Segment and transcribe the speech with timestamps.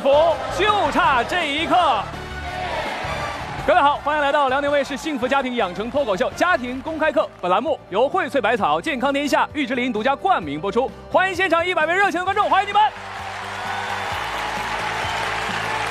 [0.00, 2.02] 福就差这一刻。
[3.66, 7.22] 各位好，欢迎来到辽宁卫视幸福家庭养成脱口秀《家庭公开课》。
[7.40, 10.90] 本栏目由荟萃百草、健康天下、玉芝林独家冠名播出。
[11.12, 12.82] 欢迎现场一百位热情的观众，欢迎你们！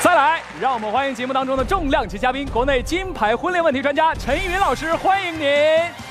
[0.02, 6.09] 再来，让我们欢迎节目当中的重量级嘉宾，国内金牌婚恋问题专家陈依云老师，欢迎您！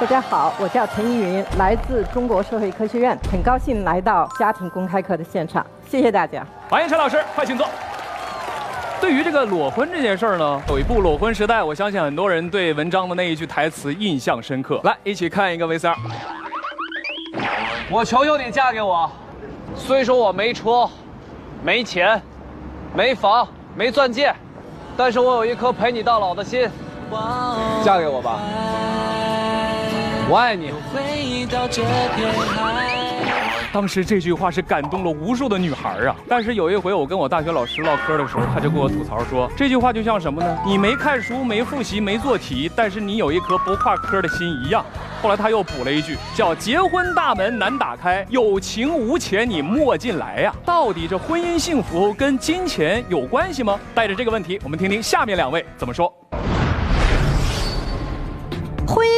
[0.00, 6.42] 大家好，我叫陈依云，来自中国社会科学院，很高兴来到家庭公开课的现场，谢谢大家。
[6.70, 7.68] 欢迎陈老师，快请坐。
[8.98, 14.80] 对于这个裸婚这件事儿呢，有一部《裸婚时代》，我相信很多人对文章的那一句台词印象深刻。
[14.84, 15.94] 来，一起看一个 VCR。
[17.90, 19.10] 我求求你嫁给我，
[19.76, 20.88] 虽说我没车、
[21.62, 22.20] 没钱、
[22.94, 24.34] 没房、没钻戒，
[24.96, 26.66] 但是我有一颗陪你到老的心，
[27.84, 28.40] 嫁给我吧。
[30.30, 30.70] 我爱你。
[33.72, 36.14] 当时这句话是感动了无数的女孩啊！
[36.28, 40.58] 但是有一回我跟我大学老师唠嗑的时候，他就跟我吐槽说，这句话就像什么呢？
[40.64, 44.84] 你没看书、没复习、没做题，但是你有一颗不跨科的心一样。
[45.20, 50.54] 后来他又补了一句，叫“结婚大门难打开，有情无钱你莫进来呀”。
[50.64, 53.80] 到底这婚姻幸福跟金钱有关系吗？
[53.96, 56.12] 带着这个问题，我们听听下面两位怎么说。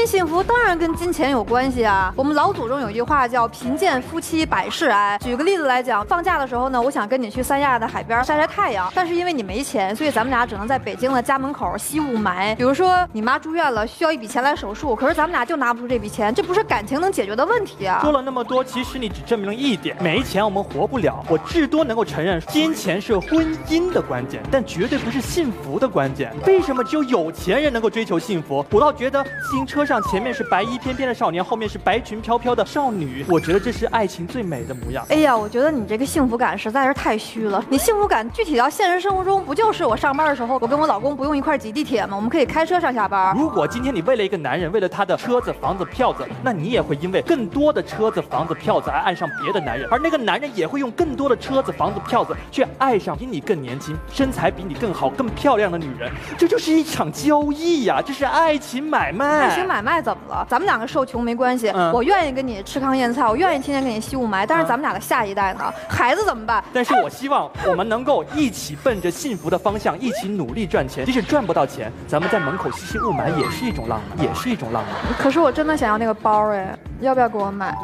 [0.07, 2.13] 幸福当然跟金钱有关系啊！
[2.17, 5.19] 我们老祖宗有一句话叫“贫贱夫妻百事哀”。
[5.23, 12.55] 举个例子来讲，放假的时候呢，我想跟你去三亚的海边晒晒太阳，但是因为你没钱，所以咱们俩只能在北京的家门口吸雾霾。
[12.57, 18.01] 比如说你妈住院了，需要一笔钱来手术，可是咱们俩就拿不出这笔钱，这不是感情能解决的问题啊！
[18.03, 21.25] 说了那么多，其实你只证明了一点：没钱我们活不了。
[21.29, 26.33] 我至多能够承认，金钱是婚姻的关键，但绝对不是幸福的关键。
[26.47, 28.65] 为什么只有有钱人能够追求幸福？
[28.71, 35.05] 我倒觉得自行车上前面是白衣翩翩的少年，后面是白裙飘飘的少女，我觉得这是爱情最美的模样。
[35.09, 37.65] 哎呀，我觉得你这个幸福感实在是太虚了。
[37.69, 42.17] 你幸福感具体到现实生活中，不就是我上班的时候，我跟我老公不用一块挤地铁吗？
[42.17, 43.37] 我们可以开车上下班。
[43.37, 56.11] 如果今天你为了一个男人，为了他的车子、房子、票子，那你也会因为更多的车子、房子、票子而爱上别的男人，而那个男人也会用更多的车子、房子、票子去爱上比你更年轻、身材比你更好、更漂亮的女人。
[56.39, 59.49] 这就是一场交易呀，这是爱情买卖。
[59.49, 60.47] 爱情买卖怎么了？
[60.49, 64.47] 咱们两个受穷没关系，我愿意跟你吃糠咽菜，我愿意天天给你吸雾霾。
[64.47, 65.73] 但是咱们俩的下一代呢？
[65.89, 66.63] 孩子怎么办？
[66.73, 71.05] 但是我希望我们能够一起奔着幸福的方向，一起努力赚钱。
[71.05, 75.19] 即使赚不到钱，咱们在门口吸吸雾霾也是一种浪漫，也是一种浪漫。
[75.19, 77.75] 可是我真的想要那个包哎，要不要给我买？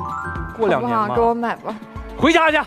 [0.57, 1.75] 过两年给我买吧。
[2.17, 2.59] 回家去。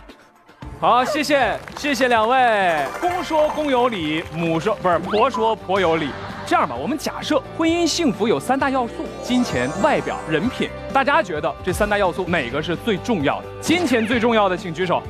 [0.79, 2.85] 好，谢谢谢谢两位。
[2.99, 6.09] 公说公有理，母说不是婆说婆有理。
[6.51, 10.69] 这样吧，我们假设婚姻幸福有三大要素：金钱、外表、人品。
[10.91, 13.45] 大家觉得这三大要素哪个是最重要的？
[13.61, 15.01] 金钱最重要的，请举手。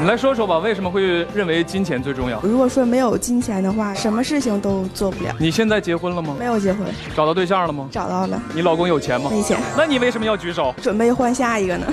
[0.00, 2.40] 你来说说吧，为什么会认为金钱最重要？
[2.40, 5.32] 如果说没有金钱的话，什么事情都做不了。
[5.38, 6.34] 你现在结婚了吗？
[6.36, 6.84] 没有结婚。
[7.14, 7.88] 找到对象了吗？
[7.92, 8.42] 找到了。
[8.52, 9.30] 你老公有钱吗？
[9.30, 9.56] 没钱。
[9.76, 10.74] 那你为什么要举手？
[10.82, 11.86] 准备换下一个呢。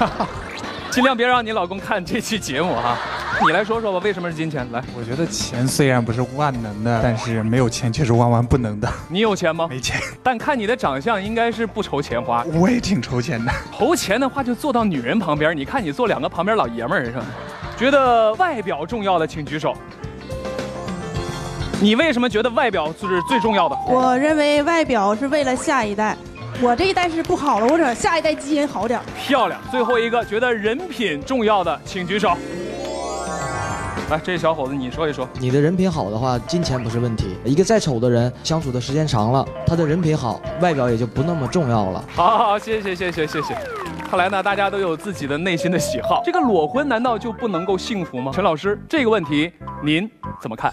[0.88, 2.96] 尽量别让你老公看这期节目哈。
[3.44, 4.66] 你来说说吧，为什么是金钱？
[4.70, 8.88] 来，我觉得钱虽然不是万能的，但是没有钱却是万万不能的。
[9.08, 9.66] 你有钱吗？
[9.68, 10.00] 没钱。
[10.22, 12.44] 但看你的长相，应该是不愁钱花。
[12.54, 13.50] 我也挺愁钱的。
[13.76, 15.56] 愁钱的话，就坐到女人旁边。
[15.56, 17.24] 你看你坐两个旁边老爷们儿是吧？
[17.76, 19.74] 觉得外表重要的，请举手。
[21.80, 23.76] 你为什么觉得外表是最重要的？
[23.88, 26.16] 我认为外表是为了下一代。
[26.60, 29.00] 我这一代是不好了，我想下一代基因好点。
[29.16, 29.60] 漂亮。
[29.70, 32.36] 最后一个觉得人品重要的，请举手。
[34.12, 35.26] 来，这小伙子，你说一说。
[35.40, 37.34] 你的人品好的话，金钱不是问题。
[37.46, 42.04] 一个再丑的人，相处的时间长了，他的人品好，外表也就不那么重要了。
[42.14, 43.56] 好，好，谢谢，谢谢，谢谢。
[44.10, 46.20] 看来呢，大家都有自己的内心的喜好。
[46.26, 48.30] 这个裸婚难道就不能够幸福吗？
[48.34, 49.50] 陈老师，这个问题
[49.82, 50.10] 您
[50.42, 50.70] 怎么看？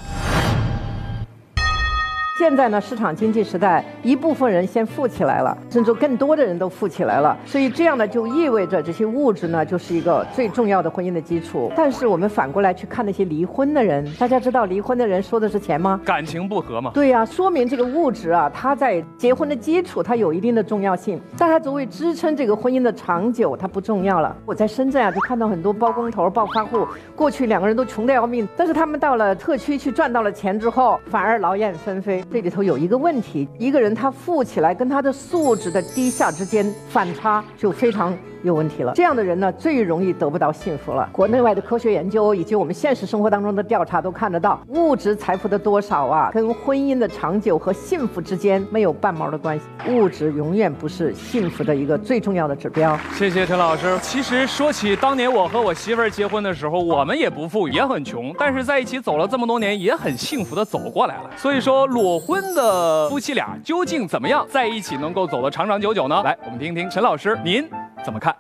[2.40, 11.70] 现在呢，市场经济时代，一部分人先富起来了，甚至更多的人都富起来了，所以这样呢，就意味着这些物质呢，就是一个最重要的婚姻的基础。
[11.76, 16.00] 但是我们反过来去看那些离婚的人，大家知道离婚的人说的是钱吗？
[16.06, 16.92] 感情不和嘛。
[16.94, 24.34] 对呀，说明这个物质啊，它在结婚的基础，它有一定的重要性，但它作为支撑这个婚姻的长久，它不重要了。
[24.46, 26.88] 我在深圳啊，就看到很多包工头、暴发户，
[27.18, 32.24] 过去两个人都穷得要命，但是他们到了特区去赚到了钱之后，反而劳燕分飞。
[32.32, 38.94] 这里头有一个问题，一个人他富起来跟他的素质的低下之间反差就非常有问题了。
[38.96, 41.10] 这样的人呢，最容易得不到幸福了。
[41.12, 49.66] 国内外的科学研究以及我们现实生活当中的调查都看得到，物质财富的多少啊，跟婚姻的长久和幸福之间没有半毛的关系。
[49.90, 52.98] 物质永远不是幸福的一个最重要的指标。
[53.14, 53.98] 谢谢陈老师。
[54.02, 61.30] 其实说起当年我和我媳妇儿结婚的时候，我们也不富裕，也很穷，但是在一起走了这么多年，也很幸福的走过来了。
[61.36, 66.22] 所以说，裸婚的夫妻俩究竟怎么样在一起能够走得长长久久呢？
[66.24, 67.68] 来，我们听听陈老师您
[68.04, 68.36] 怎么看？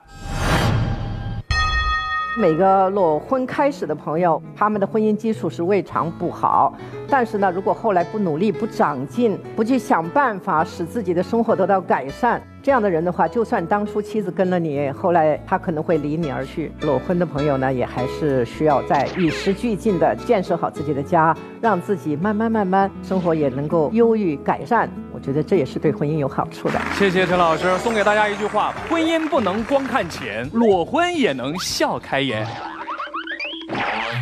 [2.37, 6.73] 每个裸婚开始的朋友，他们的婚姻基础是未尝不好，
[7.09, 16.71] 但是呢，如果后来不努力、不长进、不去想办法使自己的生活得到改善，这样的人的话，就算当初妻子跟了你，后来他可能会离你而去。
[16.81, 24.89] 裸婚的朋友呢，也还是需要在与时俱进的建设好自己的家，让自己慢慢慢慢生活也能够忧郁改善。
[25.13, 26.79] 我觉得这也是对婚姻有好处的。
[26.93, 32.45] 谢谢陈老师，送给大家一句话：婚姻不能光看钱，裸婚也能笑开颜。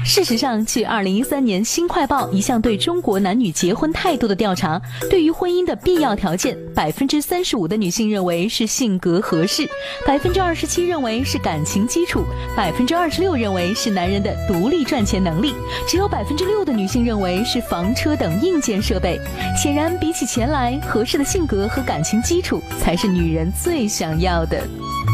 [0.04, 9.68] 事实上，据2013年《新快报》一项对中国男女结婚态度的调查，对于婚姻的必要条件，百分之三十五的女性认为是性格合适，
[10.06, 12.24] 百分之二十七认为是感情基础，
[12.56, 15.54] 百分之二十六认为是男人的独立赚钱能力，
[15.88, 19.20] 只有百分之六的女性认为是房车等硬件设备。
[19.62, 24.66] 显然，比起钱来，合适的性格和感情基础才是女人最想要的。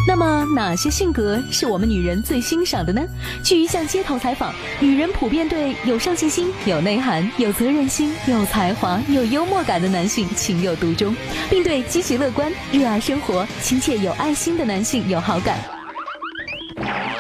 [0.06, 3.02] 那么，哪些性格是我们女人最欣赏的呢？
[3.42, 11.16] 据一项街头采访，女人普遍对有上进心、有内涵、有责任心、有才华、有幽默感的男性情有独钟，
[11.50, 15.58] 并对积极乐观、热爱生活、亲切有爱心的男性有好感。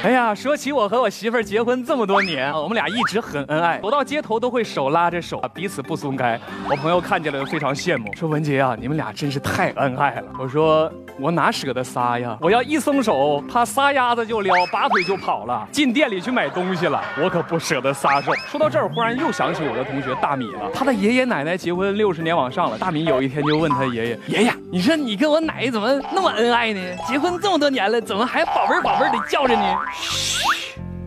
[0.03, 6.37] 哎呀，说起我和我媳妇儿结婚这么多年，我们俩一直很恩爱，走到街头都会手拉着手，彼此不松开。
[6.69, 10.23] 我朋友看见了非常羡慕，说文杰啊，你们俩真是太恩爱了。
[10.37, 12.37] 我说我哪舍得撒呀？
[12.41, 17.01] 我要一松手，他撒丫子就撩，拔腿就跑了，进店里去买东西了。
[17.21, 18.33] 我可不舍得撒手。
[18.47, 22.77] 说到这儿，忽然又想起我的同学大米了，他的爷爷奶奶结婚六十年往上了。
[22.77, 26.81] 大米有一天就问他爷爷：爷爷，你说你跟我奶怎么那么恩爱呢？
[27.07, 29.63] 结婚这么多年了，怎么还宝贝宝贝的叫着你？
[30.01, 30.43] 嘘，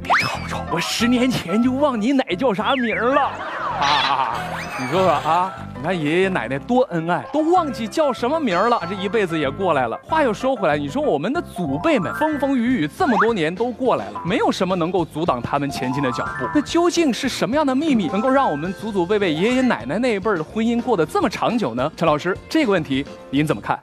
[0.03, 0.65] 别吵吵！
[0.71, 3.31] 我十年前就忘你奶叫啥名了。
[3.81, 4.35] 啊，
[4.79, 10.01] 你说说啊，你看爷爷奶奶多恩爱，都忘记叫什么名了，这一辈子也过来了。
[10.03, 16.49] 话又说回来，你说我们的祖辈们风风雨雨这么多年都过来了，没有什么能够阻挡他们前进的脚步。
[16.55, 21.93] 那究竟是什么样的秘密，能够让我们祖祖辈辈、爷爷奶奶那一辈的婚姻过得这么长久呢？
[21.95, 23.79] 陈老师，这个问题您怎么看？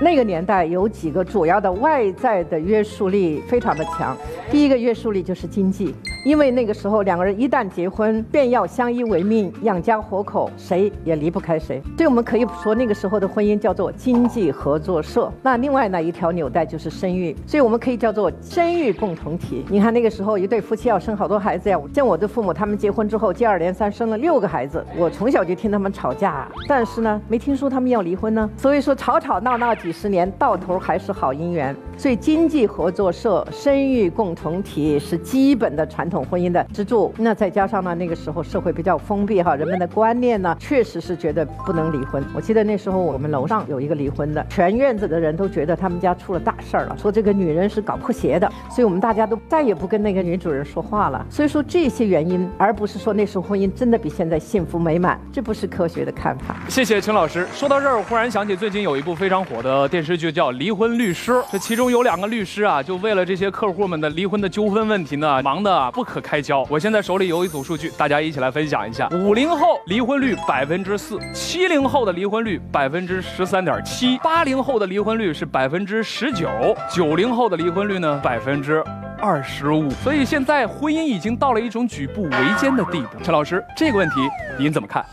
[0.00, 4.16] 那个年代有几个主要的外在的约束力非常的强，
[4.50, 11.80] 第一个约束力就是经济，因为那个时候两个人一旦结婚，便要相依为命，养家活口，谁也离不开谁。
[11.96, 15.32] 所以我们可以说那个时候的婚姻叫做经济合作社。
[15.42, 19.64] 那另外呢一条纽带就是生育，所以我们可以叫做生育共同体。
[19.70, 28.50] 你看那个时候一对夫妻要生好多孩子呀，像我的父母他们结婚之后接二连三生了六个孩子，我从小就听他们吵架，但是呢没听说他们要离婚呢。
[28.56, 29.92] 所以说吵吵闹闹几。
[29.92, 37.12] 十年到头还是好姻缘，所以经济合作社、生育共同体是基本的传统婚姻的支柱。
[37.16, 42.22] 那再加上呢，那个时候社会比较封闭哈，人们的观念呢，确实是觉得不能离婚。
[42.34, 51.26] 我记得那时候我们楼上有一个离婚的，全院子的人都觉得他们家出了大事儿了，说这个女人是搞破鞋的，所以我们大家都再也不跟那个女主人说话了。
[51.30, 56.56] 所以说这些原因，而不是说那时候婚姻真的比现在幸福美满，这不是科学的看法。
[56.68, 57.46] 谢谢陈老师。
[57.52, 59.88] 说到这儿，我忽然想起最近有一部非常火的。
[59.88, 66.66] 电视剧叫《离婚律师》，这其中有两个律师啊，就为了这些客户们的离婚的纠纷问题呢，忙得不不可开交。
[66.68, 76.48] 我现在手里有一组数据，大家一起来分享一下：五零后离婚率百分之四，七零后的离婚率百分之十三点七，八零后的离婚率是百分之十九，
[76.92, 78.82] 九零后的离婚率呢百分之
[79.20, 79.88] 二十五。
[79.90, 83.22] 所以现在婚姻已经到了一种举步维艰的地步。
[83.22, 84.16] 陈老师，这个问题
[84.58, 85.06] 您怎么看？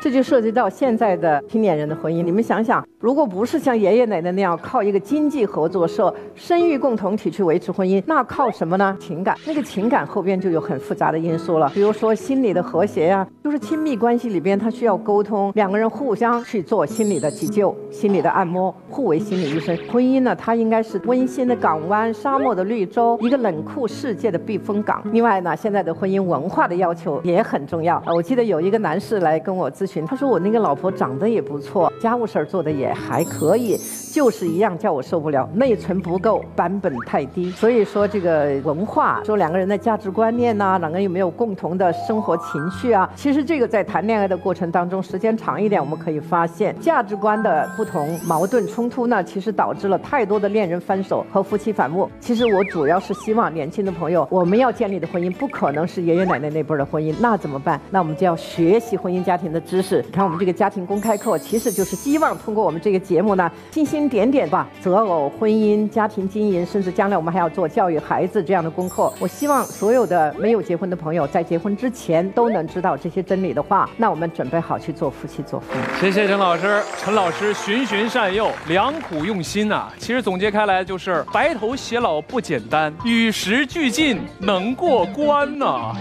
[0.00, 2.22] 这就涉及到现在的青年人的婚姻。
[2.22, 8.94] 你们想想，如果不是像爷爷奶奶那样靠一个经济合作社、生育共同体去维持婚姻，那靠什么呢？
[9.00, 9.34] 情感。
[9.46, 19.74] 那个情感后边就有很复杂的因素了，比如说心理的和谐呀，就是亲密关系里边他需要沟通，两个人互相去做心理的急救、心理的按摩，互为心理医生。
[19.90, 25.02] 婚姻呢，它应该是温馨的港湾、沙漠的绿洲、一个冷酷世界的避风港。
[25.10, 28.02] 另外呢，现在的婚姻文化的要求也很重要。
[28.14, 30.04] 我记得有一个男士来跟我咨询。
[30.04, 33.78] 他说我那个老婆长得也不错，家务事儿做的也也还可以。
[34.12, 37.48] 就是一样叫我受不了，内存不够，版本太低。
[37.52, 43.08] 所以说这个文化，说两个人的价值观念呐，两个人有没有共同的生活情绪啊？
[43.14, 52.10] 其实这个在谈恋爱的过程当中，时间长一点，我们可以发现价值观的不同、矛盾冲突呢，其实导致了太多的恋人分手和夫妻反目。
[52.18, 57.80] 其实我主要是希望年轻的朋友，我们要建立的婚姻不可能是爷爷奶奶那辈的婚姻，那怎么办？
[57.92, 60.02] 那我们就要学习婚姻家庭的知识。
[60.04, 64.00] 你看我们这个家庭公开课，其实就是希望通过我们这个节目呢，星星。
[64.10, 69.12] 点点吧，择偶、婚姻、家庭经营，甚至将来我们还要做教育孩子这样的功课。
[69.20, 75.80] 我希望所有的没有结婚的朋友，在结婚之前都能知道这些真理的话，那我们准备好去做夫妻、做父母。
[76.00, 79.92] 谢谢陈老师，陈老师循循善诱，良苦用心啊。
[79.98, 85.94] 其实总结开来就是白头偕老不简单，与时俱进能过关呐。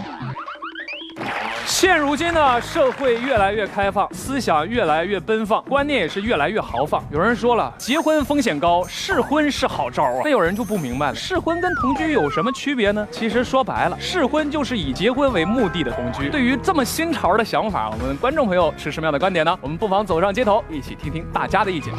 [1.70, 7.02] 现如今呢，社会越来越开放，思想越来越奔放，观念也是越来越豪放。
[7.12, 10.22] 有人说了，结婚风险高，试婚是好招啊。
[10.24, 13.08] 那有人就不明白了，试婚跟同居有什么区别呢？
[13.12, 16.28] 其实说白了，试婚就是以结婚为目的的同居。
[16.30, 19.56] 对于这么新潮的想法，我们观众朋友是什么样的观点呢？
[19.62, 21.94] 我们不妨走上街头，一起听听大家的意见。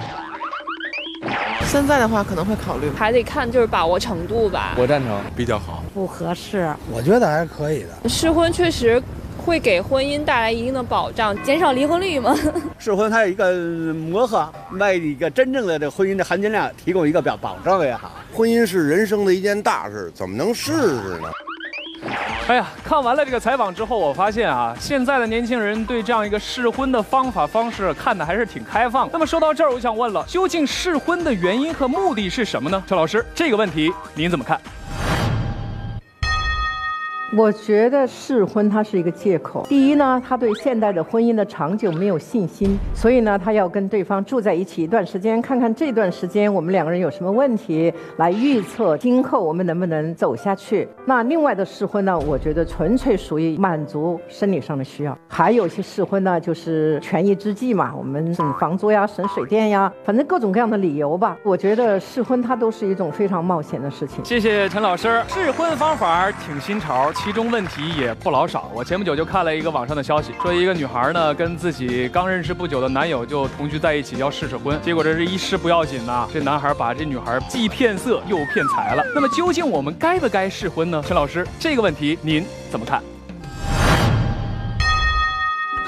[1.62, 4.74] 现在的话可能会考虑，还得看就是把握程度吧。
[4.76, 5.84] 我赞成，比较好。
[5.94, 8.08] 不合适，我觉得还是可以的。
[8.08, 9.00] 试婚确实。
[9.40, 12.36] 会给婚姻带来一定的保障，减少离婚率吗？
[12.78, 13.52] 试婚它有一个
[13.94, 18.12] 磨合，为一个真正的这婚姻的含金量提供一个表保障也好。
[18.32, 21.30] 婚姻是人生的一件大事，怎么能试试呢？
[22.48, 29.08] 哎呀，看完了这个采访之后，我发现啊，现在的年轻人对这样一个试婚的方法方式看的还是挺开放。
[29.12, 32.82] 那么说到这儿，我想问了，究竟试婚的原因和目的是什么呢？
[32.88, 34.58] 陈老师，这个问题您怎么看？
[37.32, 39.64] 我觉得试婚它是一个借口。
[39.68, 50.88] 第一呢，他对现代的婚姻的长久没有信心，所以呢，他要跟对方住在一起一段时间，看看这段时间我们两个人有什么问题，来预测今后我们能不能走下去。
[51.04, 55.16] 那另外的试婚呢，我觉得纯粹属于满足生理上的需要。
[55.28, 61.36] 还有一些试婚呢，就是权宜之计嘛，我们省房租呀，省水电呀，反正各种各样的理由吧。
[61.44, 64.24] 我觉得试婚它都是一种非常冒险的事情。
[64.24, 67.12] 谢谢陈老师，试婚方法挺新潮。
[67.22, 68.70] 其中问题也不老少。
[68.74, 74.80] 我前不久就看了一个网上的消息，说一个女孩呢跟自己刚认识不久的男友就同居在一起，要试试婚。
[74.80, 79.04] 结果这是一试不要紧呐，这男孩把这女孩既骗色又骗财了。
[79.14, 81.02] 那么究竟我们该不该试婚呢？
[81.06, 83.02] 陈老师，这个问题您怎么看？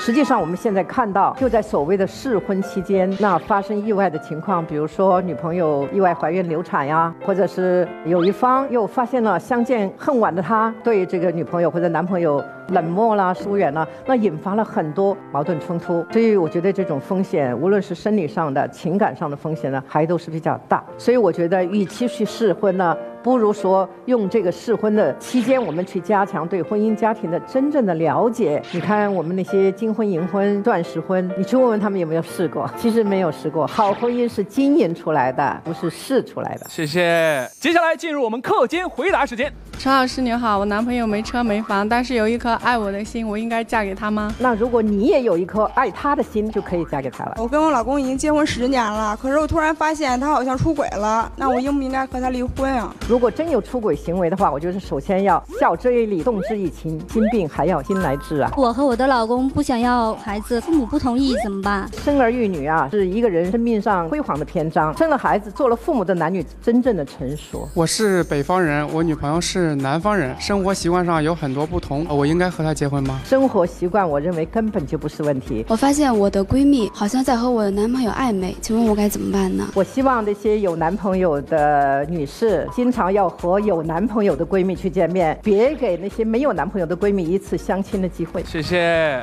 [0.04, 16.04] 实际上，我们现在看到，就在所谓的试婚期间，那发生意外的情况，比如说女朋友意外怀孕流产呀，或者是有一方又发现了相见恨晚的他对这个女朋友或者男朋友冷漠啦、疏远啦，那引发了很多矛盾冲突。
[16.10, 20.82] 所以我觉得这种风险，无论是生理上的、情感上的风险呢，还都是比较大。
[20.98, 22.96] 所以我觉得，与其去试婚呢。
[23.22, 28.62] 不如说用这个试婚的期间，我们去加强对婚姻家庭的真正的了解。
[28.72, 32.68] 你看我们那些金婚银婚钻石婚，你去问问他们有没有试过？
[32.76, 33.66] 其实没有试过。
[33.66, 36.66] 好婚姻是经营出来的，不是试出来的。
[36.68, 37.48] 谢谢。
[37.60, 39.52] 接下来进入我们课间回答时间。
[39.78, 44.32] 陈老师你好，我男朋友没车没房，但是有一颗爱我的心，我应该嫁给他吗？
[44.38, 47.34] 那如果你也有一颗爱他的心，就可以嫁给他了。
[47.38, 52.94] 我跟我老公已经结婚十年了，可是我突然发现他好像出轨了，那我应不应该和他离婚啊？
[53.12, 58.50] 如果真有出轨行为的话，我就是首先要晓之以理，动之以情，心病还要心来治啊。
[58.56, 61.86] 我和我的老公不想要孩子，父母不同意怎么办？
[62.02, 64.96] 生儿育女啊，是一个人生命上辉煌的篇章。
[64.96, 67.68] 生了孩子，做了父母的男女真正的成熟。
[67.74, 73.20] 我是北方人，我女朋友是南方人，生活习惯上有很多不同，我应该和她结婚吗？
[73.26, 75.66] 生活习惯，我认为根本就不是问题。
[75.68, 79.68] 我发现我的闺蜜好像在和我的男朋友暧昧，请问我该怎么办呢？
[79.74, 88.44] 我希望那些有男朋友的女士，经常要和有男朋友的闺蜜去见面，别给那些没有男朋友的闺蜜一次相亲的机会。
[88.44, 89.20] 谢谢。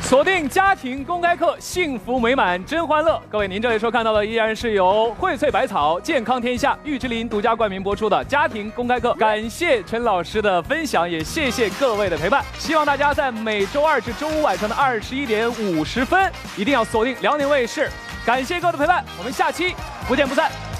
[0.00, 3.20] 锁定家庭公开课，幸福美满真欢乐。
[3.30, 9.12] 各位，您这里收看到的依然是由荟萃百草、健康天下、玉之林独家冠名播出的家庭公开课。
[9.14, 12.42] 感谢陈老师的分享，也谢谢各位的陪伴。
[12.58, 17.90] 希望大家在每周二至周五晚上的二十一点五十分，一定要锁定辽宁卫视。
[18.24, 19.74] 感谢各位的陪伴，我们下期
[20.08, 20.73] 不见不散。